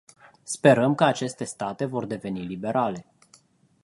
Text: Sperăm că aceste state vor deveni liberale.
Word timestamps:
Sperăm 0.43 0.95
că 0.95 1.03
aceste 1.03 1.43
state 1.43 1.85
vor 1.85 2.05
deveni 2.05 2.39
liberale. 2.45 3.05